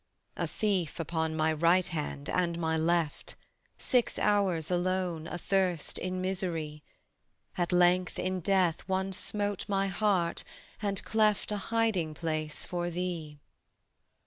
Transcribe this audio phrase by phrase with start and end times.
[0.35, 3.35] A thief upon My right hand and My left;
[3.77, 6.83] Six hours alone, athirst, in misery:
[7.55, 10.43] At length in death one smote My heart
[10.81, 13.37] and cleft A hiding place for thee.